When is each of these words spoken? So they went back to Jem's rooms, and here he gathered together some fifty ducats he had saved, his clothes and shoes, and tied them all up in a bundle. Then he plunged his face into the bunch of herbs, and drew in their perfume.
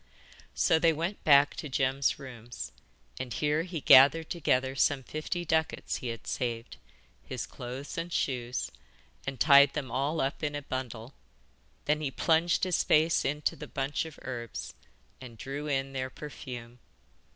So 0.55 0.79
they 0.79 0.93
went 0.93 1.23
back 1.23 1.55
to 1.57 1.69
Jem's 1.69 2.17
rooms, 2.17 2.71
and 3.19 3.31
here 3.31 3.61
he 3.61 3.81
gathered 3.81 4.31
together 4.31 4.75
some 4.75 5.03
fifty 5.03 5.45
ducats 5.45 5.97
he 5.97 6.07
had 6.07 6.25
saved, 6.25 6.77
his 7.23 7.45
clothes 7.45 7.99
and 7.99 8.11
shoes, 8.11 8.71
and 9.27 9.39
tied 9.39 9.73
them 9.73 9.91
all 9.91 10.19
up 10.19 10.41
in 10.41 10.55
a 10.55 10.63
bundle. 10.63 11.13
Then 11.85 12.01
he 12.01 12.09
plunged 12.09 12.63
his 12.63 12.83
face 12.83 13.23
into 13.23 13.55
the 13.55 13.67
bunch 13.67 14.05
of 14.05 14.17
herbs, 14.23 14.73
and 15.21 15.37
drew 15.37 15.67
in 15.67 15.93
their 15.93 16.09
perfume. 16.09 16.79